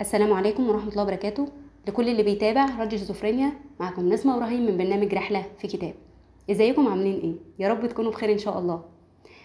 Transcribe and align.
السلام 0.00 0.32
عليكم 0.32 0.68
ورحمة 0.68 0.90
الله 0.90 1.02
وبركاته. 1.02 1.48
لكل 1.88 2.08
اللي 2.08 2.22
بيتابع 2.22 2.66
راديو 2.78 2.98
شيزوفرينيا 2.98 3.52
معكم 3.80 4.08
نسمة 4.08 4.36
إبراهيم 4.36 4.66
من 4.66 4.76
برنامج 4.76 5.14
رحلة 5.14 5.44
في 5.58 5.68
كتاب. 5.68 5.94
إزيكم 6.50 6.88
عاملين 6.88 7.20
إيه؟ 7.20 7.34
يا 7.58 7.68
رب 7.72 7.86
تكونوا 7.86 8.10
بخير 8.10 8.32
إن 8.32 8.38
شاء 8.38 8.58
الله. 8.58 8.82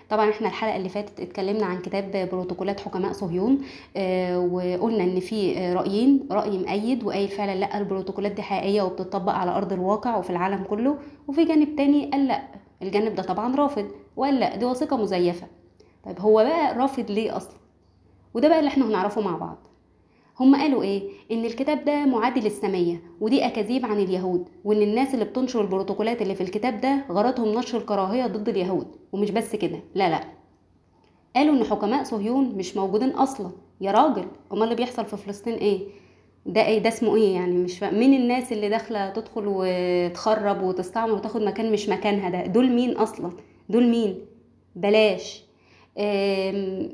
طبعا 0.10 0.30
إحنا 0.30 0.48
الحلقة 0.48 0.76
اللي 0.76 0.90
فاتت 0.90 1.20
اتكلمنا 1.20 1.66
عن 1.66 1.82
كتاب 1.82 2.30
بروتوكولات 2.32 2.80
حكماء 2.80 3.12
صهيون 3.12 3.62
آه 3.98 4.40
وقلنا 4.40 5.04
إن 5.04 5.20
في 5.20 5.74
رأيين 5.74 6.28
رأي 6.32 6.58
مؤيد 6.58 7.04
وقايل 7.04 7.28
فعلا 7.28 7.56
لأ 7.56 7.78
البروتوكولات 7.78 8.32
دي 8.32 8.42
حقيقية 8.42 8.82
وبتطبق 8.82 9.32
على 9.32 9.52
أرض 9.52 9.74
الواقع 9.74 10.18
وفي 10.18 10.30
العالم 10.30 10.64
كله. 10.64 10.98
وفي 11.28 11.46
جانب 11.46 11.76
تاني 11.76 12.10
قال 12.12 12.28
لأ 12.28 12.42
الجانب 12.82 13.16
ده 13.16 13.24
طبعا 13.24 13.56
رافض. 13.56 13.86
وقال 14.16 14.40
لأ 14.40 14.56
دي 14.56 14.66
وثيقة 14.66 14.98
مزيفة. 14.98 15.48
طيب 16.06 16.20
هو 16.20 16.44
بقى 16.44 16.74
رافض 16.78 17.12
ليه 17.12 17.38
أصلا؟ 17.38 17.58
وده 18.34 18.48
بقى 18.48 18.60
اللي 18.60 18.68
إحنا 18.68 18.88
هنعرفه 18.88 19.22
مع 19.22 19.38
بعض. 19.38 19.58
هم 20.40 20.56
قالوا 20.56 20.84
إيه؟ 20.84 21.04
إن 21.32 21.46
الكتاب 21.46 21.86
ده 21.86 22.06
معادي 22.06 22.40
للسامية 22.40 23.02
ودي 23.22 23.46
أكاذيب 23.46 23.86
عن 23.86 23.98
اليهود 24.00 24.50
وإن 24.64 24.82
الناس 24.82 25.14
اللي 25.14 25.26
بتنشر 25.26 25.62
البروتوكولات 25.62 26.22
اللي 26.22 26.36
في 26.36 26.42
الكتاب 26.42 26.82
ده 26.82 27.06
غرضهم 27.12 27.58
نشر 27.60 27.78
الكراهية 27.78 28.28
ضد 28.28 28.50
اليهود 28.50 28.88
ومش 29.12 29.32
بس 29.32 29.56
كده 29.56 29.80
لا 29.96 30.10
لا. 30.10 30.24
قالوا 31.36 31.56
إن 31.56 31.64
حكماء 31.64 32.04
صهيون 32.04 32.46
مش 32.56 32.78
موجودين 32.78 33.10
أصلا. 33.10 33.52
يا 33.82 33.92
راجل 33.92 34.26
أمال 34.54 34.64
اللي 34.64 34.76
بيحصل 34.76 35.06
في 35.06 35.18
فلسطين 35.18 35.54
إيه؟ 35.54 35.80
ده 36.46 36.66
إيه؟ 36.66 36.80
ده 36.80 36.90
اسمه 36.90 37.16
إيه 37.16 37.34
يعني؟ 37.36 37.58
مش 37.58 37.80
فاهم 37.80 38.00
مين 38.00 38.14
الناس 38.14 38.52
اللي 38.54 38.70
داخلة 38.70 39.10
تدخل 39.10 39.44
وتخرب 39.48 40.62
وتستعمر 40.64 41.14
وتاخد 41.14 41.42
مكان 41.42 41.72
مش 41.72 41.90
مكانها 41.90 42.30
ده؟ 42.30 42.46
دول 42.46 42.70
مين 42.72 42.98
أصلا؟ 42.98 43.32
دول 43.70 43.88
مين؟ 43.88 44.20
بلاش. 44.76 45.44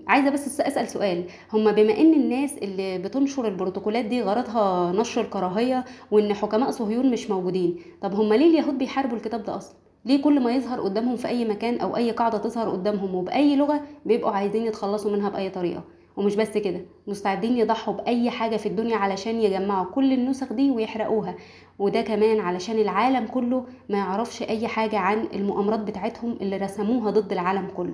عايزة 0.08 0.30
بس 0.30 0.62
أسأل 0.62 0.88
سؤال. 0.88 1.24
هما 1.54 1.72
بما 1.72 1.98
إن 1.98 2.14
الناس 2.14 2.58
اللي 2.58 2.98
بتنشر 2.98 3.48
البروتوكولات 3.48 4.06
دي 4.06 4.22
غرضها 4.22 4.92
نشر 4.92 5.22
الكراهيه 5.22 5.86
وإن 6.12 6.34
حكماء 6.34 6.72
صهيون 6.72 7.12
مش 7.12 7.30
موجودين 7.30 7.76
طب 8.02 8.14
هما 8.14 8.36
ليه 8.36 8.46
اليهود 8.60 8.78
بيحاربوا 8.78 9.18
الكتاب 9.18 9.44
ده 9.44 9.56
أصلا؟ 9.58 9.76
ليه 10.06 10.22
كل 10.22 10.40
ما 10.40 10.52
يظهر 10.52 10.82
قدامهم 10.82 11.16
في 11.16 11.28
أي 11.28 11.46
مكان 11.46 11.80
أو 11.80 11.98
أي 11.98 12.12
قاعدة 12.12 12.38
تظهر 12.38 12.70
قدامهم 12.70 13.16
وبأي 13.16 13.56
لغة 13.56 13.82
بيبقوا 14.06 14.32
عايزين 14.32 14.66
يتخلصوا 14.66 15.12
منها 15.12 15.30
بأي 15.30 15.50
طريقة؟ 15.50 15.84
ومش 16.18 16.36
بس 16.36 16.58
كده 16.58 16.82
مستعدين 17.08 17.58
يضحوا 17.58 17.94
بأي 17.94 18.30
حاجة 18.30 18.58
في 18.58 18.66
الدنيا 18.66 18.96
علشان 18.98 19.42
يجمعوا 19.42 19.86
كل 19.86 20.14
النسخ 20.14 20.54
دي 20.54 20.72
ويحرقوها. 20.72 21.36
وده 21.80 22.02
كمان 22.02 22.40
علشان 22.40 22.80
العالم 22.80 23.28
كله 23.28 23.66
ما 23.90 23.98
يعرفش 23.98 24.42
أي 24.44 24.68
حاجة 24.68 24.98
عن 24.98 25.28
المؤامرات 25.34 25.80
بتاعتهم 25.80 26.38
اللي 26.42 26.58
رسموها 26.58 27.12
ضد 27.12 27.32
العالم 27.32 27.68
كله. 27.78 27.94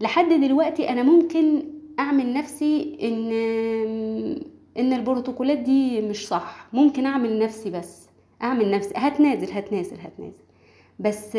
لحد 0.00 0.28
دلوقتي 0.28 0.88
أنا 0.88 1.02
ممكن 1.02 1.62
أعمل 2.00 2.32
نفسي 2.32 2.98
إن 3.02 3.32
إن 4.78 4.92
البروتوكولات 4.92 5.58
دي 5.58 6.00
مش 6.00 6.28
صح. 6.28 6.66
ممكن 6.72 7.06
أعمل 7.06 7.38
نفسي 7.38 7.70
بس. 7.70 8.08
أعمل 8.42 8.70
نفسي. 8.70 8.92
هتنازل 8.96 9.52
هتنازل 9.52 9.96
هتنازل. 10.00 10.44
بس 10.98 11.36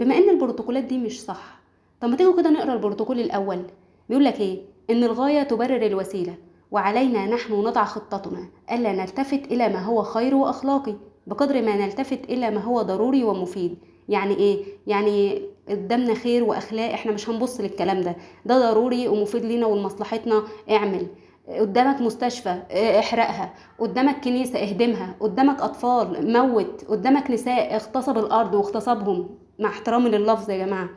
بما 0.00 0.18
إن 0.18 0.30
البروتوكولات 0.30 0.84
دي 0.84 0.98
مش 0.98 1.20
صح 1.22 1.60
طب 2.00 2.08
ما 2.08 2.16
تيجوا 2.16 2.36
كده 2.36 2.50
نقرأ 2.50 2.72
البروتوكول 2.74 3.20
الأول. 3.20 3.62
بيقول 4.08 4.24
لك 4.24 4.40
إيه؟ 4.40 4.58
إن 4.90 5.04
الغاية 5.04 5.42
تبرر 5.42 5.86
الوسيلة. 5.86 6.34
وعلينا 6.70 7.26
نحن 7.26 7.52
نضع 7.52 7.84
خطتنا. 7.84 8.48
ألا 8.72 8.92
نلتفت 8.92 9.52
إلى 9.52 9.68
ما 9.68 9.78
هو 9.84 10.02
خير 10.02 10.34
وأخلاقي؟ 10.34 10.94
بقدر 11.26 11.62
ما 11.62 11.76
نلتفت 11.76 12.20
إلى 12.30 12.50
ما 12.50 12.60
هو 12.60 12.82
ضروري 12.82 13.24
ومفيد. 13.24 13.76
يعني 14.08 14.34
إيه؟ 14.36 14.64
يعني 14.86 15.42
قدامنا 15.68 16.14
خير 16.14 16.44
وأخلاق 16.44 16.92
إحنا 16.92 17.12
مش 17.12 17.28
هنبص 17.28 17.60
للكلام 17.60 18.00
ده. 18.00 18.16
ده 18.44 18.58
ضروري 18.72 19.08
ومفيد 19.08 19.44
لينا 19.44 19.66
ولمصلحتنا. 19.66 20.42
اعمل. 20.70 21.06
قدامك 21.48 22.00
مستشفى 22.00 22.62
احرقها. 22.98 23.54
قدامك 23.78 24.24
كنيسة 24.24 24.58
اهدمها. 24.58 25.14
قدامك 25.20 25.60
أطفال 25.60 26.32
موت. 26.32 26.84
قدامك 26.88 27.30
نساء 27.30 27.74
اغتصب 27.74 28.18
الأرض 28.18 28.54
واغتصبهم. 28.54 29.28
مع 29.58 29.68
احترامي 29.68 30.10
لللفظ 30.10 30.50
يا 30.50 30.66
جماعة. 30.66 30.88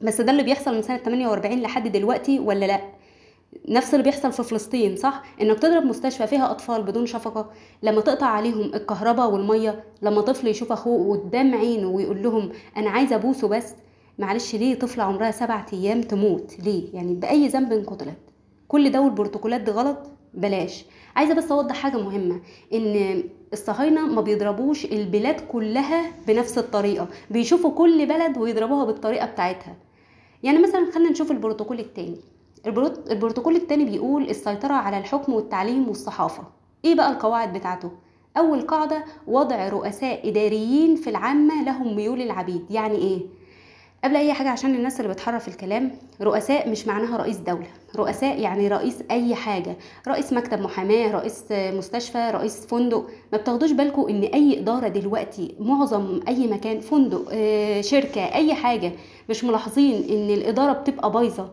بس 0.00 0.20
ده 0.20 0.32
اللي 0.32 0.42
بيحصل 0.42 0.74
من 0.74 0.82
سنة 0.82 0.96
48 0.96 1.60
لحد 1.60 1.92
دلوقتي 1.92 2.38
ولا 2.38 2.66
لأ؟ 2.66 2.80
نفس 3.68 3.94
اللي 3.94 4.04
بيحصل 4.04 4.32
في 4.32 4.42
فلسطين 4.42 4.96
صح؟ 4.96 5.22
إنك 5.40 5.58
تضرب 5.58 5.82
مستشفى 5.84 6.26
فيها 6.26 6.50
أطفال 6.50 6.82
بدون 6.82 7.06
شفقة 7.06 7.50
لما 7.82 8.00
تقطع 8.00 8.26
عليهم 8.26 8.60
الكهرباء 8.74 9.30
والمية 9.30 9.84
لما 10.02 10.20
طفل 10.20 10.48
يشوف 10.48 10.72
أخوه 10.72 11.16
قدام 11.18 11.54
عينه 11.54 11.88
ويقول 11.88 12.22
لهم 12.22 12.50
أنا 12.76 12.90
عايز 12.90 13.12
أبوسه 13.12 13.48
بس 13.48 13.74
معلش 14.18 14.54
ليه 14.54 14.74
طفلة 14.78 15.04
عمرها 15.04 15.30
سبعة 15.30 15.66
أيام 15.72 16.00
تموت؟ 16.02 16.54
ليه؟ 16.64 16.94
يعني 16.94 17.14
بأي 17.14 17.48
ذنب 17.48 17.72
قتلت. 17.86 18.18
كل 18.68 18.90
ده 18.90 19.00
والبروتوكولات 19.00 19.60
دي 19.60 19.70
غلط؟ 19.70 19.98
بلاش. 20.34 20.84
عايزة 21.16 21.34
بس 21.34 21.52
أوضح 21.52 21.74
حاجة 21.76 21.96
مهمة 21.96 22.40
إن 22.72 23.22
الصهاينة 23.52 24.06
ما 24.06 24.20
بيضربوش 24.20 24.84
البلاد 24.84 25.40
كلها 25.40 26.10
بنفس 26.26 26.58
الطريقة. 26.58 27.08
بيشوفوا 27.30 27.70
كل 27.70 28.06
بلد 28.06 28.38
ويضربوها 28.38 28.84
بالطريقة 28.84 29.26
بتاعتها. 29.26 29.76
يعني 30.42 30.58
مثلا 30.58 30.90
خلينا 30.94 31.10
نشوف 31.10 31.30
البروتوكول 31.30 31.78
التاني. 31.80 32.16
البروت- 32.66 33.10
البروتوكول 33.10 33.56
التاني 33.56 33.84
بيقول 33.84 34.22
السيطرة 34.30 34.74
على 34.74 34.98
الحكم 34.98 35.32
والتعليم 35.32 35.88
والصحافة. 35.88 36.42
إيه 36.84 36.94
بقى 36.94 37.12
القواعد 37.12 37.52
بتاعته؟ 37.52 37.90
أول 38.36 38.60
قاعدة 38.60 39.04
وضع 39.26 39.68
رؤساء 39.68 40.28
إداريين 40.28 40.96
في 40.96 41.10
العامة 41.10 41.64
لهم 41.64 41.96
ميول 41.96 42.22
العبيد. 42.22 42.64
يعني 42.70 42.96
إيه؟ 42.96 43.20
قبل 44.04 44.16
أي 44.16 44.32
حاجة 44.32 44.48
عشان 44.48 44.74
الناس 44.74 45.00
اللي 45.00 45.12
بتحرف 45.12 45.48
الكلام 45.48 45.90
رؤساء 46.22 46.68
مش 46.70 46.86
معناها 46.86 47.16
رئيس 47.16 47.36
دولة. 47.36 47.66
رؤساء 47.96 48.40
يعني 48.40 48.68
رئيس 48.68 49.02
أي 49.10 49.34
حاجة. 49.34 49.76
رئيس 50.08 50.32
مكتب 50.32 50.60
محاماة 50.60 51.12
رئيس 51.12 51.44
مستشفى 51.50 52.30
رئيس 52.34 52.66
فندق. 52.66 53.06
ما 53.32 53.38
بتاخدوش 53.38 53.72
بالكم 53.72 54.08
إن 54.08 54.22
أي 54.22 54.58
إدارة 54.60 54.88
دلوقتي 54.88 55.54
معظم 55.60 56.20
أي 56.28 56.46
مكان 56.46 56.80
فندق 56.80 57.24
آه، 57.32 57.80
شركة 57.80 58.20
أي 58.34 58.54
حاجة 58.54 58.92
مش 59.30 59.44
ملاحظين 59.44 59.94
إن 60.10 60.30
الإدارة 60.34 60.72
بتبقى 60.72 61.12
بايظة. 61.12 61.50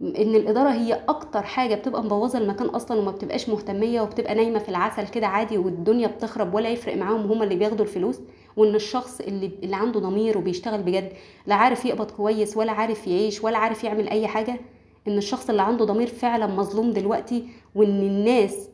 إن 0.00 0.34
الإدارة 0.34 0.70
هي 0.70 1.00
أكتر 1.08 1.42
حاجة 1.42 1.74
بتبقى 1.74 2.02
مبوظة 2.02 2.38
المكان 2.38 2.66
أصلا 2.68 2.98
وما 3.00 3.10
بتبقاش 3.10 3.48
مهتمية 3.48 4.00
وبتبقى 4.00 4.34
نايمة 4.34 4.58
في 4.58 4.68
العسل 4.68 5.08
كده 5.08 5.26
عادي 5.26 5.58
والدنيا 5.58 6.06
بتخرب 6.08 6.54
ولا 6.54 6.68
يفرق 6.68 6.96
معاهم 6.96 7.32
هما 7.32 7.44
اللي 7.44 7.54
بياخدوا 7.56 7.84
الفلوس. 7.84 8.20
وإن 8.56 8.74
الشخص 8.74 9.20
اللي 9.20 9.50
اللي 9.62 9.76
عنده 9.76 10.00
ضمير 10.00 10.38
وبيشتغل 10.38 10.82
بجد 10.82 11.12
لا 11.46 11.54
عارف 11.54 11.84
يقبض 11.84 12.10
كويس 12.10 12.56
ولا 12.56 12.72
عارف 12.72 13.06
يعيش 13.06 13.44
ولا 13.44 13.58
عارف 13.58 13.84
يعمل 13.84 14.08
أي 14.08 14.26
حاجة 14.26 14.60
إن 15.08 15.18
الشخص 15.18 15.50
اللي 15.50 15.62
عنده 15.62 15.84
ضمير 15.84 16.06
فعلا 16.06 16.46
مظلوم 16.46 16.90
دلوقتي 16.90 17.48
وإن 17.74 18.00
الناس 18.00 18.68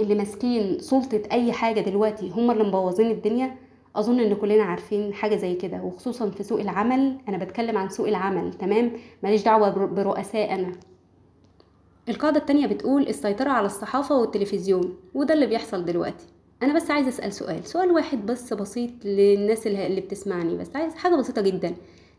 اللي 0.00 0.14
ماسكين 0.14 0.78
سلطة 0.78 1.22
أي 1.32 1.52
حاجة 1.52 1.80
دلوقتي 1.80 2.30
هما 2.30 2.52
اللي 2.52 2.64
مبوظين 2.64 3.10
الدنيا 3.10 3.56
أظن 3.96 4.20
إن 4.20 4.34
كلنا 4.34 4.62
عارفين 4.62 5.14
حاجة 5.14 5.36
زي 5.36 5.54
كده. 5.54 5.82
وخصوصا 5.82 6.30
في 6.30 6.42
سوق 6.42 6.60
العمل 6.60 7.18
أنا 7.28 7.38
بتكلم 7.38 7.78
عن 7.78 7.88
سوق 7.88 8.08
العمل 8.08 8.52
تمام؟ 8.52 8.92
ماليش 9.22 9.42
دعوة 9.42 9.70
بر- 9.70 9.86
برؤساء 9.86 10.54
أنا. 10.54 10.72
القاعدة 12.08 12.38
التانية 12.40 12.66
بتقول 12.66 13.02
السيطرة 13.08 13.50
على 13.50 13.66
الصحافة 13.66 14.18
والتلفزيون 14.20 14.96
وده 15.14 15.34
اللي 15.34 15.46
بيحصل 15.46 15.84
دلوقتي. 15.84 16.26
أنا 16.62 16.74
بس 16.74 16.90
عايزة 16.90 17.08
أسأل 17.08 17.32
سؤال 17.32 17.66
سؤال 17.66 17.90
واحد 17.92 18.26
بس 18.26 18.52
بسيط 18.52 18.90
للناس 19.04 19.66
اللي, 19.66 20.00
بتسمعني 20.00 20.56
بس 20.56 20.76
عايز 20.76 20.94
حاجة 20.94 21.14
بسيطة 21.14 21.42
جدا. 21.42 21.74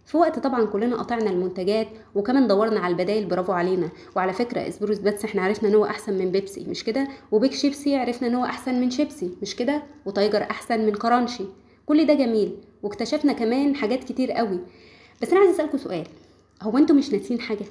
في 0.05 0.17
وقت 0.17 0.39
طبعا 0.39 0.65
كلنا 0.65 0.95
قطعنا 0.95 1.29
المنتجات 1.29 1.87
وكمان 2.15 2.47
دورنا 2.47 2.79
على 2.79 2.91
البدايل 2.91 3.25
برافو 3.25 3.51
علينا. 3.51 3.89
وعلى 4.15 4.33
فكرة 4.33 4.67
سبيروس 4.67 4.97
بس 4.97 5.25
إحنا 5.25 5.41
عرفنا 5.41 5.69
إن 5.69 5.75
هو 5.75 5.85
أحسن 5.85 6.13
من 6.13 6.31
بيبسي 6.31 6.65
مش 6.69 6.83
كده؟ 6.83 7.07
وبيك 7.31 7.53
شيبسي 7.53 7.95
عرفنا 7.95 8.27
إن 8.27 8.35
هو 8.35 8.45
أحسن 8.45 8.81
من 8.81 8.89
شيبسي 8.91 9.31
مش 9.41 9.55
كده؟ 9.55 9.83
وتايجر 10.05 10.41
أحسن 10.41 10.85
من 10.85 10.93
كرانشي. 10.93 11.43
كل 11.85 12.07
ده 12.07 12.13
جميل. 12.13 12.55
واكتشفنا 12.83 13.33
كمان 13.33 13.75
حاجات 13.75 14.03
كتير 14.03 14.31
قوي. 14.31 14.59
بس 15.21 15.29
أنا 15.31 15.39
عايزة 15.39 15.55
اسالكم 15.55 15.77
سؤال. 15.77 16.07
هو 16.61 16.77
أنتوا 16.77 16.95
مش 16.95 17.11
ناسيين 17.13 17.39
حاجة؟ 17.41 17.65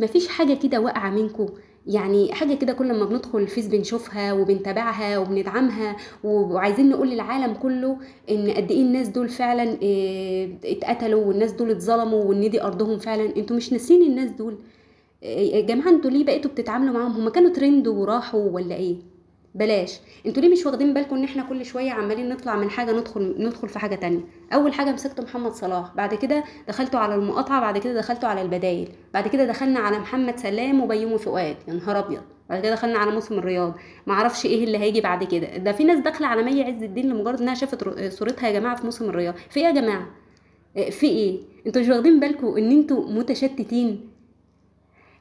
مفيش 0.00 0.28
حاجة 0.28 0.54
كده 0.54 0.80
واقعة 0.80 1.10
منكم 1.10 1.48
يعني 1.86 2.32
حاجة 2.32 2.54
كده 2.54 2.72
كل 2.72 2.98
ما 2.98 3.04
بندخل 3.04 3.38
الفيس 3.38 3.66
بنشوفها 3.66 4.32
وبنتابعها 4.32 5.18
وبندعمها 5.18 5.96
وعايزين 6.24 6.88
نقول 6.90 7.10
للعالم 7.10 7.54
كله 7.54 7.96
إن 8.30 8.50
قد 8.50 8.70
إيه 8.70 8.82
الناس 8.82 9.08
دول 9.08 9.28
فعلا 9.28 9.76
آه، 9.82 10.48
اتقتلوا 10.64 11.24
والناس 11.24 11.52
دول 11.52 11.70
اتظلموا 11.70 12.24
وان 12.24 12.50
دي 12.50 12.62
أرضهم 12.62 12.98
فعلا. 12.98 13.36
أنتوا 13.36 13.56
مش 13.56 13.72
ناسين 13.72 14.02
الناس 14.02 14.30
دول. 14.30 14.56
آه، 15.24 15.26
يا 15.40 15.60
جماعة 15.60 15.88
أنتوا 15.88 16.10
ليه 16.10 16.24
بقيتوا 16.24 16.50
بتتعاملوا 16.50 16.94
معاهم؟ 16.94 17.12
هما 17.12 17.30
كانوا 17.30 17.50
ترند 17.50 17.88
وراحوا 17.88 18.50
ولا 18.50 18.74
إيه؟ 18.76 18.96
بلاش. 19.54 20.00
أنتوا 20.26 20.42
ليه 20.42 20.48
مش 20.52 20.66
واخدين 20.66 20.94
بالكم 20.94 21.16
ان 21.16 21.24
إحنا 21.24 21.42
كل 21.42 21.64
شوية 21.64 21.90
عمالين 21.90 22.28
نطلع 22.28 22.56
من 22.56 22.70
حاجة 22.70 22.92
ندخل 22.92 23.34
ندخل 23.38 23.68
في 23.68 23.78
حاجة 23.78 23.94
تانية؟ 23.94 24.20
أول 24.54 24.72
حاجة 24.72 24.92
مسكتوا 24.92 25.24
محمد 25.24 25.52
صلاح 25.52 25.94
بعد 25.94 26.14
كده 26.14 26.44
دخلتوا 26.68 27.00
على 27.00 27.14
المقاطعة 27.14 27.60
بعد 27.60 27.78
كده 27.78 27.94
دخلتوا 27.94 28.28
على 28.28 28.42
البدايل 28.42 28.88
بعد 29.14 29.28
كده 29.28 29.44
دخلنا 29.44 29.80
على 29.80 29.98
محمد 29.98 30.38
سلام 30.38 30.80
وبيومي 30.80 31.18
فؤاد. 31.18 31.56
يا 31.68 31.74
نهار 31.74 31.98
أبيض! 31.98 32.22
بعد 32.50 32.62
كده 32.62 32.72
دخلنا 32.74 32.98
على 32.98 33.10
موسم 33.10 33.38
الرياض. 33.38 33.74
ما 34.06 34.14
أعرفش 34.14 34.46
إيه 34.46 34.64
اللي 34.64 34.78
هيجي 34.78 35.00
بعد 35.00 35.24
كده. 35.24 35.56
ده 35.56 35.72
في 35.72 35.84
ناس 35.84 35.98
داخلة 35.98 36.26
على 36.26 36.42
مي 36.42 36.62
عز 36.62 36.82
الدين 36.82 37.08
لمجرد 37.08 37.40
إنها 37.40 37.54
شافت 37.54 38.08
صورتها 38.12 38.48
يا 38.48 38.52
جماعة 38.60 38.76
في 38.76 38.84
موسم 38.84 39.08
الرياض. 39.08 39.34
في 39.50 39.60
إيه 39.60 39.66
يا 39.66 39.70
جماعة؟ 39.70 40.06
في 40.90 41.06
إيه؟ 41.06 41.40
أنتوا 41.66 41.82
مش 41.82 41.88
واخدين 41.88 42.20
بالكم 42.20 42.46
إن 42.56 42.70
أنتوا 42.70 43.10
متشتتين؟ 43.10 44.08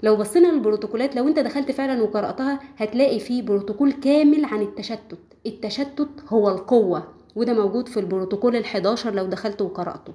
لو 0.03 0.15
بصينا 0.15 0.47
للبروتوكولات 0.47 1.15
لو 1.15 1.27
انت 1.27 1.39
دخلت 1.39 1.71
فعلا 1.71 2.03
وقرأتها 2.03 2.59
هتلاقي 2.77 3.19
فيه 3.19 3.41
بروتوكول 3.41 3.91
كامل 3.91 4.45
عن 4.45 4.61
التشتت. 4.61 5.17
التشتت 5.45 6.09
هو 6.29 6.49
القوة 6.49 7.07
وده 7.35 7.53
موجود 7.53 7.87
في 7.87 7.99
البروتوكول 7.99 8.63
ال11 8.63 9.05
لو 9.07 9.25
دخلت 9.25 9.61
وقرأته. 9.61 10.13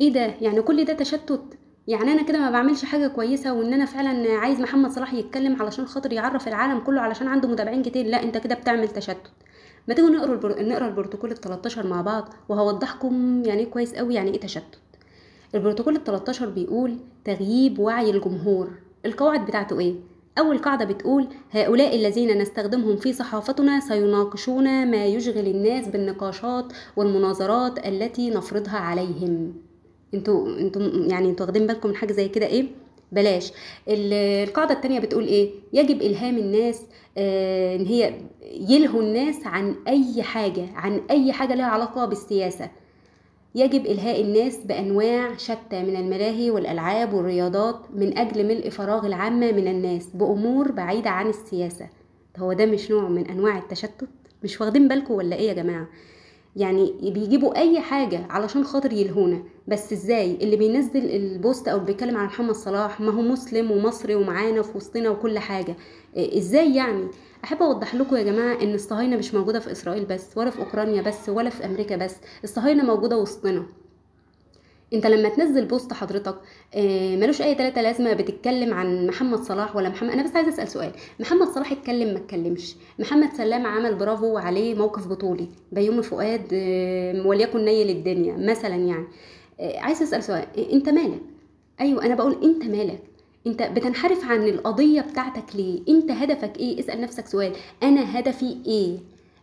إيه 0.00 0.12
ده؟ 0.12 0.34
يعني 0.40 0.62
كل 0.62 0.84
ده 0.84 0.92
تشتت؟ 0.92 1.42
يعني 1.88 2.12
أنا 2.12 2.22
كده 2.22 2.38
ما 2.38 2.50
بعملش 2.50 2.84
حاجة 2.84 3.08
كويسة 3.08 3.52
وإن 3.52 3.72
أنا 3.72 3.84
فعلا 3.84 4.32
عايز 4.38 4.60
محمد 4.60 4.90
صلاح 4.90 5.14
يتكلم 5.14 5.62
علشان 5.62 5.86
خاطر 5.86 6.12
يعرف 6.12 6.48
العالم 6.48 6.78
كله 6.80 7.00
علشان 7.00 7.26
عنده 7.28 7.48
متابعين 7.48 7.82
كتير؟ 7.82 8.06
لا 8.06 8.22
أنت 8.22 8.36
كده 8.38 8.54
بتعمل 8.54 8.88
تشتت. 8.88 9.30
ما 9.88 9.94
تيجوا 9.94 10.10
نقرأ 10.10 10.32
البر... 10.32 10.62
نقرأ 10.62 10.86
البروتوكول 10.88 11.34
ال13 11.36 11.78
مع 11.86 12.00
بعض 12.02 12.28
وهوضحكم 12.48 13.42
يعني 13.44 13.64
كويس 13.66 13.94
قوي 13.94 14.14
يعني 14.14 14.30
إيه 14.30 14.40
تشتت. 14.40 14.78
البروتوكول 15.54 15.96
ال13 15.98 16.42
بيقول 16.42 16.96
تغييب 17.24 17.78
وعي 17.78 18.10
الجمهور. 18.10 18.70
القواعد 19.06 19.46
بتاعته 19.46 19.80
إيه؟ 19.80 19.94
أول 20.38 20.58
قاعدة 20.58 20.84
بتقول 20.84 21.26
هؤلاء 21.50 21.96
الذين 21.96 22.38
نستخدمهم 22.38 22.96
في 22.96 23.12
صحافتنا 23.12 23.80
سيناقشون 23.80 24.90
ما 24.90 25.06
يشغل 25.06 25.46
الناس 25.46 25.88
بالنقاشات 25.88 26.72
والمناظرات 26.96 27.86
التي 27.86 28.30
نفرضها 28.30 28.76
عليهم. 28.78 29.54
أنتوا 30.14 30.58
أنتوا 30.58 30.82
يعني 30.82 31.30
أنتوا 31.30 31.46
واخدين 31.46 31.66
بالكم 31.66 31.88
من 31.88 31.96
حاجة 31.96 32.12
زي 32.12 32.28
كده 32.28 32.46
إيه؟ 32.46 32.64
بلاش. 33.12 33.52
القاعدة 33.88 34.74
التانية 34.74 35.00
بتقول 35.00 35.24
إيه؟ 35.26 35.50
يجب 35.72 36.02
إلهام 36.02 36.38
الناس 36.38 36.82
آه 37.18 37.76
إن 37.76 37.86
هي 37.86 38.14
يلهوا 38.68 39.02
الناس 39.02 39.46
عن 39.46 39.74
أي 39.88 40.22
حاجة 40.22 40.66
عن 40.74 41.00
أي 41.10 41.32
حاجة 41.32 41.54
لها 41.54 41.66
علاقة 41.66 42.04
بالسياسة. 42.04 42.70
يجب 43.54 43.86
إلهاء 43.86 44.20
الناس 44.22 44.56
بأنواع 44.56 45.36
شتى 45.36 45.82
من 45.82 45.96
الملاهي 45.96 46.50
والألعاب 46.50 47.12
والرياضات 47.14 47.80
من 47.94 48.18
أجل 48.18 48.46
ملء 48.48 48.70
فراغ 48.70 49.06
العامة 49.06 49.52
من 49.52 49.68
الناس 49.68 50.06
بأمور 50.14 50.72
بعيدة 50.72 51.10
عن 51.10 51.28
السياسة. 51.28 51.88
هو 52.38 52.52
ده 52.52 52.66
مش 52.66 52.90
نوع 52.90 53.08
من 53.08 53.26
أنواع 53.30 53.58
التشتت؟ 53.58 54.08
مش 54.44 54.60
واخدين 54.60 54.88
بالكم 54.88 55.14
ولا 55.14 55.36
إيه 55.36 55.48
يا 55.48 55.52
جماعة؟ 55.52 55.88
يعني 56.56 56.94
بيجيبوا 57.02 57.56
أي 57.58 57.80
حاجة 57.80 58.26
علشان 58.30 58.64
خاطر 58.64 58.92
يلهونا. 58.92 59.42
بس 59.68 59.92
إزاي؟ 59.92 60.34
اللي 60.34 60.56
بينزل 60.56 61.10
البوست 61.10 61.68
أو 61.68 61.78
بيتكلم 61.78 62.16
عن 62.16 62.26
محمد 62.26 62.54
صلاح 62.54 63.00
ما 63.00 63.12
هو 63.12 63.22
مسلم 63.22 63.70
ومصري 63.70 64.14
ومعانا 64.14 64.62
في 64.62 64.76
وسطنا 64.76 65.10
وكل 65.10 65.38
حاجة. 65.38 65.76
إزاي 66.16 66.74
يعني؟ 66.74 67.04
أحب 67.44 67.62
أوضح 67.62 67.94
لكم 67.94 68.16
يا 68.16 68.22
جماعة 68.22 68.62
إن 68.62 68.74
الصهاينة 68.74 69.16
مش 69.16 69.34
موجودة 69.34 69.60
في 69.60 69.72
إسرائيل 69.72 70.04
بس 70.04 70.36
ولا 70.36 70.50
في 70.50 70.58
أوكرانيا 70.58 71.02
بس 71.02 71.28
ولا 71.28 71.50
في 71.50 71.64
أمريكا 71.64 71.96
بس. 71.96 72.16
الصهاينة 72.44 72.84
موجودة 72.84 73.18
وسطنا. 73.18 73.66
أنت 74.92 75.06
لما 75.06 75.28
تنزل 75.28 75.64
بوست 75.66 75.92
حضرتك 75.92 76.34
آه 76.74 77.16
ملوش 77.16 77.42
أي 77.42 77.54
تلاتين 77.54 77.80
لازمة 77.82 78.12
بتتكلم 78.12 78.74
عن 78.74 79.06
محمد 79.06 79.38
صلاح 79.38 79.76
ولا 79.76 79.88
محمد. 79.88 80.10
أنا 80.10 80.22
بس 80.22 80.36
عايزة 80.36 80.50
أسأل 80.50 80.68
سؤال. 80.68 80.92
محمد 81.20 81.48
صلاح 81.48 81.72
اتكلم 81.72 82.08
ما 82.14 82.18
اتكلمش. 82.18 82.76
محمد 82.98 83.32
سلام 83.36 83.66
عمل 83.66 83.94
برافو 83.94 84.38
عليه 84.38 84.74
موقف 84.74 85.08
بطولي. 85.08 85.48
بيومي 85.72 86.02
فؤاد 86.02 86.46
آه 86.52 87.26
وليكن 87.26 87.64
نيل 87.64 87.90
الدنيا 87.90 88.36
مثلا 88.36 88.74
يعني. 88.76 89.06
آه 89.60 89.78
عايزة 89.78 90.04
أسأل 90.04 90.22
سؤال. 90.22 90.46
أنت 90.72 90.88
مالك؟ 90.88 91.20
أيوه 91.80 92.04
أنا 92.06 92.14
بقول 92.14 92.36
أنت 92.44 92.64
مالك؟ 92.64 93.02
انت 93.46 93.62
بتنحرف 93.62 94.24
عن 94.24 94.42
القضية 94.48 95.00
بتاعتك 95.00 95.56
ليه؟ 95.56 95.80
انت 95.88 96.10
هدفك 96.10 96.56
إيه؟ 96.56 96.80
اسأل 96.80 97.00
نفسك 97.00 97.26
سؤال. 97.26 97.52
أنا 97.82 98.18
هدفي 98.18 98.56
إيه؟ 98.66 98.96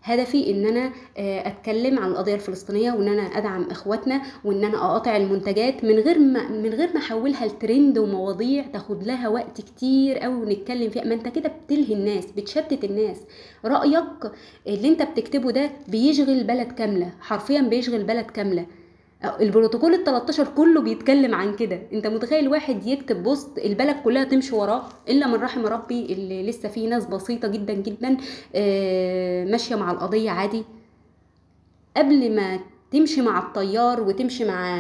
هدفي 0.03 0.51
ان 0.51 0.65
أنا 0.65 0.91
اتكلم 1.17 1.99
عن 1.99 2.11
القضية 2.11 2.35
الفلسطينية 2.35 2.91
وان 2.91 3.07
أنا 3.07 3.21
ادعم 3.21 3.63
اخواتنا 3.71 4.21
وان 4.45 4.63
أنا 4.63 4.77
اقاطع 4.77 5.17
المنتجات 5.17 5.83
من 5.83 5.95
غير 5.99 6.19
ما 6.19 6.49
من 6.49 6.69
غير 6.69 6.89
ما 6.93 6.99
احولها 6.99 7.45
لترند 7.47 7.97
ومواضيع 7.97 8.65
تاخد 8.73 9.03
لها 9.03 9.27
وقت 9.29 9.61
كتير 9.61 10.17
قوي 10.17 10.35
ونتكلم 10.35 10.89
فيها. 10.89 11.03
ما 11.05 11.13
انت 11.13 11.27
كده 11.27 11.51
بتلهي 11.65 11.93
الناس 11.93 12.25
بتشتت 12.31 12.83
الناس. 12.83 13.17
رأيك 13.65 14.31
اللي 14.67 14.87
انت 14.87 15.01
بتكتبه 15.01 15.51
ده 15.51 15.69
بيشغل 15.87 16.43
بلد 16.43 16.71
كاملة 16.71 17.11
حرفيا 17.21 17.61
بيشغل 17.61 18.03
بلد 18.03 18.25
كاملة. 18.25 18.65
البروتوكول 19.23 19.93
ال 19.93 20.03
13 20.03 20.47
كله 20.57 20.81
بيتكلم 20.81 21.35
عن 21.35 21.55
كده. 21.55 21.81
انت 21.93 22.07
متخيل 22.07 22.47
واحد 22.49 22.87
يكتب 22.87 23.23
بوست 23.23 23.57
البلد 23.57 23.95
كلها 24.03 24.23
تمشي 24.23 24.55
وراه 24.55 24.83
إلا 25.09 25.27
من 25.27 25.33
رحم 25.35 25.65
ربي 25.65 26.05
اللي 26.13 26.49
لسه 26.49 26.69
في 26.69 26.87
ناس 26.87 27.05
بسيطة 27.05 27.47
جدا 27.47 27.73
جدا 27.73 28.09
ماشية 29.51 29.75
مع 29.75 29.91
القضية 29.91 30.29
عادي. 30.31 30.63
قبل 31.97 32.35
ما 32.35 32.59
تمشي 32.91 33.21
مع 33.21 33.39
الطيار 33.39 34.01
وتمشي 34.01 34.45
مع 34.45 34.77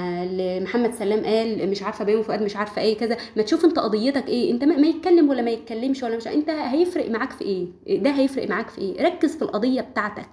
محمد 0.61 0.93
سلام 0.93 1.25
قال 1.25 1.69
مش 1.69 1.83
عارفة 1.83 2.05
بيومي 2.05 2.23
فؤاد 2.23 2.43
مش 2.43 2.55
عارفة 2.55 2.81
إيه 2.81 2.97
كذا 2.97 3.17
ما 3.37 3.43
تشوف 3.43 3.65
انت 3.65 3.79
قضيتك 3.79 4.27
إيه؟ 4.27 4.51
انت 4.51 4.63
ما 4.63 4.87
يتكلم 4.87 5.29
ولا 5.29 5.41
ما 5.41 5.51
يتكلمش 5.51 6.03
ولا 6.03 6.17
مش 6.17 6.27
انت 6.27 6.49
هيفرق 6.49 7.09
معاك 7.11 7.31
في 7.31 7.41
إيه؟ 7.41 7.67
ده 7.99 8.09
هيفرق 8.09 8.49
معاك 8.49 8.69
في 8.69 8.81
إيه؟ 8.81 9.05
ركز 9.05 9.35
في 9.35 9.41
القضية 9.41 9.81
بتاعتك. 9.81 10.29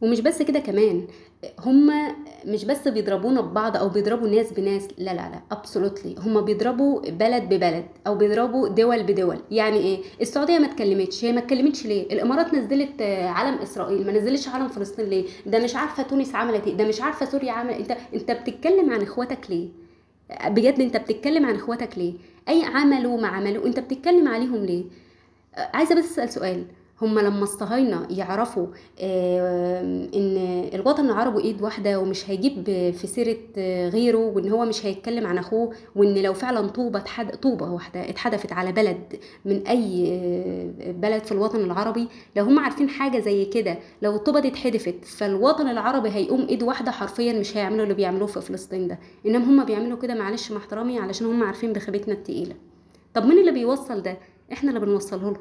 ومش 0.00 0.20
بس 0.20 0.42
كده 0.42 0.58
كمان 0.58 1.06
هما 1.58 2.16
مش 2.46 2.64
بس 2.64 2.88
بيضربونا 2.88 3.40
ببعض 3.40 3.76
أو 3.76 3.88
بيضربوا 3.88 4.28
ناس 4.28 4.52
بناس 4.52 4.88
لا 4.98 5.04
لا 5.10 5.14
لا 5.14 5.40
ابسولوتلي 5.50 6.14
هما 6.18 6.40
بيضربوا 6.40 7.00
بلد 7.10 7.42
ببلد 7.42 7.84
أو 8.06 8.14
بيضربوا 8.14 8.68
دول 8.68 9.02
بدول. 9.02 9.38
يعني 9.50 9.76
إيه؟ 9.76 9.98
السعودية 10.20 10.58
ما 10.58 10.66
اتكلمتش. 10.66 11.24
هي 11.24 11.32
ما 11.32 11.38
اتكلمتش 11.38 11.86
ليه؟ 11.86 12.02
الإمارات 12.12 12.54
نزلت 12.54 13.02
علم 13.02 13.54
إسرائيل 13.54 14.06
ما 14.06 14.12
نزلتش 14.12 14.48
علم 14.48 14.68
فلسطين 14.68 15.06
ليه؟ 15.06 15.24
ده 15.46 15.58
مش 15.58 15.76
عارفة 15.76 16.02
تونس 16.02 16.34
عملت 16.34 16.66
إيه؟ 16.66 16.74
ده 16.76 16.84
مش 16.84 17.00
عارفة 17.00 17.26
سوريا 17.26 17.52
عملت 17.52 17.76
أنت 17.90 17.96
أنت 18.14 18.30
بتتكلم 18.30 18.90
عن 18.90 19.02
إخواتك 19.02 19.50
ليه؟ 19.50 19.68
بجد 20.46 20.80
أنت 20.80 20.96
بتتكلم 20.96 21.46
عن 21.46 21.54
إخواتك 21.54 21.98
ليه؟ 21.98 22.14
أي 22.48 22.62
عملوا 22.64 23.20
ما 23.20 23.28
عملوا 23.28 23.66
أنت 23.66 23.80
بتتكلم 23.80 24.28
عليهم 24.28 24.64
ليه؟ 24.64 24.84
عايزة 25.56 25.94
بس 25.94 26.04
أسأل 26.18 26.30
سؤال. 26.30 26.64
هم 27.02 27.18
لما 27.18 27.42
الصهاينه 27.42 28.06
يعرفوا 28.10 28.66
إن 29.00 30.68
الوطن 30.74 31.06
العربي 31.06 31.40
إيد 31.44 31.62
واحدة 31.62 31.98
ومش 32.00 32.30
هيجيب 32.30 32.64
في 32.92 33.06
سيرة 33.06 33.36
غيره 33.88 34.18
وإن 34.18 34.48
هو 34.48 34.64
مش 34.64 34.86
هيتكلم 34.86 35.26
عن 35.26 35.38
أخوه 35.38 35.72
وإن 35.96 36.14
لو 36.22 36.34
فعلا 36.34 36.68
طوبة 36.68 37.04
طوبة 37.42 37.70
واحدة 37.70 38.10
اتحدفت 38.10 38.52
على 38.52 38.72
بلد 38.72 39.16
من 39.44 39.66
أي 39.66 40.10
بلد 40.98 41.24
في 41.24 41.32
الوطن 41.32 41.60
العربي 41.60 42.08
لو 42.36 42.44
هم 42.44 42.58
عارفين 42.58 42.88
حاجة 42.88 43.18
زي 43.20 43.44
كده 43.44 43.78
لو 44.02 44.16
الطوبة 44.16 44.40
دي 44.40 44.48
اتحدفت 44.48 45.04
فالوطن 45.04 45.68
العربي 45.68 46.08
هيقوم 46.08 46.46
إيد 46.48 46.62
واحدة 46.62 46.90
حرفيا 46.90 47.32
مش 47.32 47.56
هيعملوا 47.56 47.82
اللي 47.82 47.94
بيعملوه 47.94 48.26
في 48.26 48.40
فلسطين 48.40 48.88
ده. 48.88 48.98
انما 49.26 49.44
هم 49.44 49.64
بيعملوا 49.64 49.98
كده 49.98 50.14
معلش 50.14 50.50
مع 50.52 50.58
احترامي 50.58 50.98
علشان 50.98 51.26
هم 51.26 51.42
عارفين 51.42 51.72
بخيبتنا 51.72 52.14
التقيلة. 52.14 52.54
طب 53.14 53.26
مين 53.26 53.38
اللي 53.38 53.50
بيوصل 53.50 54.02
ده؟ 54.02 54.18
إحنا 54.52 54.68
اللي 54.70 54.80
بنوصله 54.80 55.22
لهم 55.22 55.36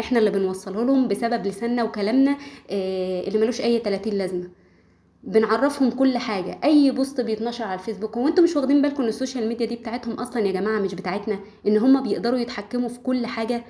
إحنا 0.00 0.18
اللي 0.18 0.30
بنوصله 0.30 0.84
لهم 0.84 1.08
بسبب 1.08 1.46
لساننا 1.46 1.82
وكلامنا 1.84 2.36
آه 2.70 3.20
اللي 3.28 3.38
ملوش 3.38 3.60
أي 3.60 3.78
30 3.78 4.12
لازمة. 4.12 4.48
بنعرفهم 5.24 5.90
كل 5.90 6.18
حاجة. 6.18 6.58
أي 6.64 6.90
بوست 6.90 7.20
بيتنشر 7.20 7.64
على 7.64 7.74
الفيسبوك 7.80 8.16
هو 8.16 8.28
أنتوا 8.28 8.44
مش 8.44 8.56
واخدين 8.56 8.82
بالكم 8.82 9.02
إن 9.02 9.08
السوشيال 9.08 9.48
ميديا 9.48 9.66
دي 9.66 9.76
بتاعتهم 9.76 10.14
أصلا 10.14 10.42
يا 10.46 10.52
جماعة 10.52 10.78
مش 10.80 10.94
بتاعتنا 10.94 11.38
إن 11.66 11.76
هم 11.76 12.02
بيقدروا 12.02 12.38
يتحكموا 12.38 12.88
في 12.88 12.98
كل 13.00 13.26
حاجة؟ 13.26 13.64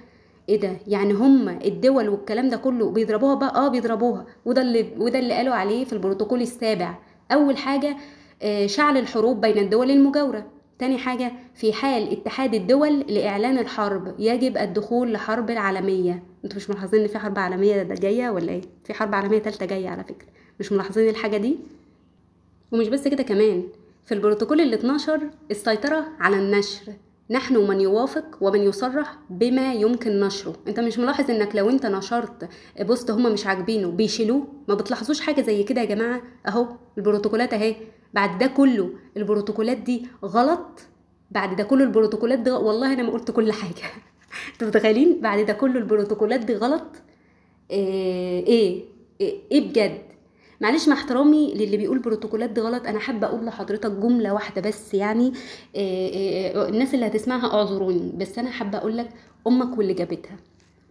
إيه 0.49 0.61
ده؟ 0.61 0.77
يعني 0.87 1.13
هم 1.13 1.49
الدول 1.49 2.09
والكلام 2.09 2.49
ده 2.49 2.57
كله 2.57 2.91
بيضربوها 2.91 3.35
بقى؟ 3.35 3.55
آه 3.57 3.69
بيضربوها. 3.69 4.27
وده 4.45 4.63
اللي 4.63 4.87
وده 4.99 5.19
اللي 5.19 5.35
قالوا 5.35 5.55
عليه 5.55 5.85
في 5.85 5.93
البروتوكول 5.93 6.41
السابع. 6.43 6.99
أول 7.33 7.57
حاجة 7.57 7.97
آه 8.43 8.67
شعل 8.67 8.97
الحروب 8.99 9.41
بين 9.41 9.59
الدول 9.59 9.91
المجاورة. 9.91 10.47
تاني 10.83 10.99
حاجة 10.99 11.33
في 11.55 11.73
حال 11.73 12.13
اتحاد 12.13 12.55
الدول 12.55 12.99
لإعلان 13.01 13.59
الحرب 13.59 14.15
يجب 14.19 14.57
الدخول 14.57 15.13
لحرب 15.13 15.51
العالمية. 15.51 16.23
أنتوا 16.45 16.57
مش 16.57 16.71
ملاحظين 16.71 17.01
إن 17.01 17.07
في 17.07 17.19
حرب 17.19 17.39
عالمية 17.39 17.83
ده 17.83 17.95
جاية 17.95 18.31
ولا 18.31 18.53
إيه؟ 18.53 18.61
في 18.85 18.95
حرب 18.95 19.15
عالمية 19.15 19.39
تالتة 19.39 19.67
جاية 19.67 19.89
على 19.89 20.05
فكرة. 20.05 20.27
مش 20.61 20.73
ملاحظين 20.73 21.09
الحاجة 21.09 21.37
دي؟ 21.37 21.57
ومش 22.73 22.89
بس 22.89 23.09
كده 23.09 23.23
كمان 23.23 23.63
في 24.05 24.15
البروتوكول 24.15 24.61
ال 24.61 24.75
12 24.75 25.21
السيطرة 25.51 26.05
على 26.21 26.37
النشر. 26.37 26.93
نحن 27.31 27.57
من 27.57 27.81
يوافق 27.81 28.25
ومن 28.41 28.61
يصرح 28.61 29.19
بما 29.31 29.75
يمكن 29.75 30.21
نشره. 30.21 30.57
انت 30.69 30.81
مش 30.81 30.99
ملاحظ 30.99 31.31
إنك 31.31 31.57
لو 31.57 31.71
انت 31.71 31.87
نشرت 31.87 32.49
بوست 32.81 33.11
هما 33.11 33.29
مش 33.31 33.47
عاجبينه 33.47 33.91
بيشيلوه؟ 33.91 34.47
ما 34.69 34.75
بتلاحظوش 34.75 35.21
حاجة 35.21 35.41
زي 35.41 35.63
كده 35.63 35.81
يا 35.81 35.87
جماعة؟ 35.87 36.23
أهو 36.49 36.67
البروتوكولات 36.99 37.55
أهي. 37.55 37.77
بعد 38.15 38.39
ده 38.39 38.47
كله 38.47 38.91
البروتوكولات 39.17 39.77
دي 39.77 40.07
غلط. 40.25 40.81
بعد 41.31 41.57
ده 41.57 41.65
كله 41.65 41.85
البروتوكولات 41.85 42.39
دي 42.39 42.51
والله 42.51 42.93
أنا 42.93 43.03
ما 43.03 43.11
قلت 43.11 43.31
كل 43.31 43.53
حاجة. 43.53 43.91
أنتوا 44.53 44.69
متخيلين؟ 44.69 45.21
بعد 45.21 45.47
ده 45.47 45.53
كله 45.53 45.79
البروتوكولات 45.79 46.41
دي 46.41 46.55
غلط. 46.57 46.87
إيه؟ 47.71 48.85
إيه, 49.21 49.35
إيه, 49.53 49.69
بجد؟ 49.69 49.99
معلش 50.61 50.89
مع 50.89 50.95
احترامي 50.95 51.55
للي 51.55 51.77
بيقول 51.77 51.99
بروتوكولات 51.99 52.51
دي 52.51 52.61
غلط 52.61 52.87
أنا 52.87 52.99
حابة 52.99 53.27
أقول 53.27 53.47
لحضرتك 53.47 53.91
جملة 53.91 54.33
واحدة 54.35 54.61
بس 54.69 54.95
يعني. 54.95 55.33
إيه 55.75 56.09
إيه 56.13 56.69
الناس 56.69 56.95
اللي 56.95 57.07
هتسمعها 57.07 57.55
اعذروني 57.55 58.13
بس 58.17 58.39
أنا 58.39 58.51
حابة 58.51 58.79
أقول 58.79 58.97
لك 58.97 59.09
أمك 59.47 59.79
واللي 59.79 59.95
جابتها. 59.95 60.37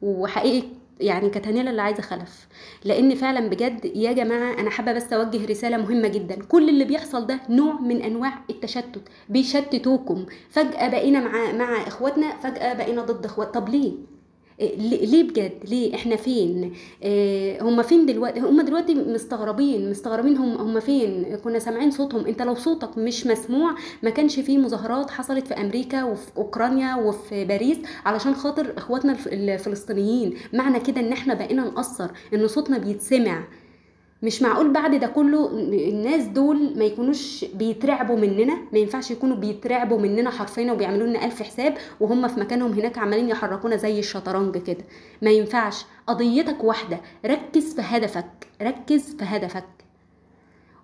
وحقيقة 0.01 0.67
يعني 1.01 1.29
كانت 1.29 1.47
هنيله 1.47 1.69
اللي 1.69 1.81
عايزة 1.81 2.01
خلف. 2.01 2.47
لأن 2.83 3.15
فعلا 3.15 3.49
بجد 3.49 3.85
يا 3.95 4.11
جماعة 4.11 4.59
أنا 4.59 4.69
حابة 4.69 4.93
بس 4.93 5.13
أوجه 5.13 5.45
رسالة 5.45 5.77
مهمة 5.77 6.07
جدا. 6.07 6.35
كل 6.49 6.69
اللي 6.69 6.85
بيحصل 6.85 7.27
ده 7.27 7.39
نوع 7.49 7.81
من 7.81 8.01
أنواع 8.01 8.33
التشتت 8.49 9.01
بيشتتوكم. 9.29 10.25
فجأة 10.49 10.87
بقينا 10.89 11.19
مع 11.19 11.51
مع 11.51 11.87
إخواتنا 11.87 12.37
فجأة 12.37 12.73
بقينا 12.73 13.01
ضد 13.01 13.25
إخوات. 13.25 13.53
طب 13.53 13.69
ليه؟ 13.69 14.10
ليه 14.77 15.23
بجد؟ 15.23 15.51
ليه؟ 15.69 15.95
إحنا 15.95 16.15
فين؟ 16.15 16.73
آه 17.03 17.61
هم 17.61 17.81
فين 17.83 18.05
دلوقتي؟ 18.05 18.39
هم 18.39 18.61
دلوقتي 18.61 18.95
مستغربين 18.95 19.89
مستغربين 19.89 20.37
هم 20.37 20.57
هم 20.57 20.79
فين؟ 20.79 21.37
كنا 21.43 21.59
سامعين 21.59 21.91
صوتهم. 21.91 22.25
أنت 22.25 22.41
لو 22.41 22.55
صوتك 22.55 22.97
مش 22.97 23.27
مسموع 23.27 23.75
ما 24.03 24.09
كانش 24.09 24.39
فيه 24.39 24.57
مظاهرات 24.57 25.09
حصلت 25.11 25.47
في 25.47 25.53
أمريكا 25.53 26.03
وفي 26.03 26.31
أوكرانيا 26.37 26.95
وفي 26.95 27.45
باريس 27.45 27.77
علشان 28.05 28.35
خاطر 28.35 28.73
إخواتنا 28.77 29.11
الف- 29.11 29.27
الفلسطينيين. 29.27 30.33
معنى 30.53 30.79
كده 30.79 31.01
إن 31.01 31.11
إحنا 31.11 31.33
بقينا 31.33 31.63
نقصر 31.63 32.09
إن 32.33 32.47
صوتنا 32.47 32.77
بيتسمع. 32.77 33.43
مش 34.23 34.41
معقول 34.41 34.73
بعد 34.73 34.95
ده 34.95 35.07
كله 35.07 35.51
الناس 35.89 36.23
دول 36.23 36.77
ما 36.77 36.85
يكونوش 36.85 37.45
بيترعبوا 37.45 38.15
مننا؟ 38.17 38.57
ما 38.73 38.79
ينفعش 38.79 39.11
يكونوا 39.11 39.35
بيترعبوا 39.35 39.99
مننا 39.99 40.29
حرفيا 40.29 40.71
وبيعملوا 40.71 41.07
لنا 41.07 41.25
ألف 41.25 41.41
حساب 41.41 41.77
وهم 41.99 42.27
في 42.27 42.39
مكانهم 42.39 42.71
هناك 42.71 42.97
عمالين 42.97 43.29
يحركونا 43.29 43.75
زي 43.75 43.99
الشطرنج 43.99 44.57
كده. 44.57 44.83
ما 45.21 45.31
ينفعش. 45.31 45.85
قضيتك 46.07 46.63
واحدة. 46.63 47.01
ركز 47.25 47.75
في 47.75 47.81
هدفك. 47.81 48.47
ركز 48.61 49.15
في 49.15 49.23
هدفك. 49.25 49.65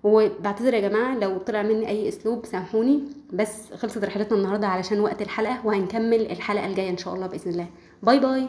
وبعتذر 0.04 0.74
يا 0.74 0.80
جماعة 0.90 1.18
لو 1.18 1.38
طلع 1.38 1.64
مني 1.64 1.88
أي 1.90 2.08
أسلوب 2.08 2.46
سامحوني. 2.46 3.04
بس 3.34 3.74
خلصت 3.74 4.04
رحلتنا 4.04 4.38
النهاردة 4.38 4.68
علشان 4.68 5.00
وقت 5.00 5.22
الحلقة 5.22 5.68
وهنكمل 5.68 6.32
الحلقة 6.32 6.66
الجاية 6.66 6.90
إن 6.90 6.98
شاء 6.98 7.14
الله 7.14 7.28
بإذن 7.28 7.52
الله. 7.52 7.68
باي 8.04 8.20
باي. 8.20 8.48